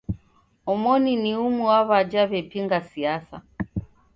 Omoni 0.71 1.13
ni 1.21 1.31
umu 1.45 1.63
wa 1.69 1.79
w'aja 1.87 2.23
w'epinga 2.31 2.79
siasa. 2.89 3.37